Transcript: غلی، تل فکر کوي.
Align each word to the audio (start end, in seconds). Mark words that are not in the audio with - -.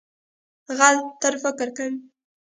غلی، 0.77 1.01
تل 1.21 1.33
فکر 1.43 1.67
کوي. 1.77 1.97